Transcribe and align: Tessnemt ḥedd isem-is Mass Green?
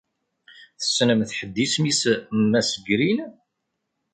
Tessnemt 0.81 1.31
ḥedd 1.37 1.55
isem-is 1.65 2.01
Mass 2.51 2.71
Green? 2.87 3.19